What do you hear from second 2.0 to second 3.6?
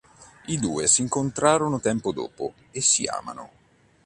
dopo e si amano.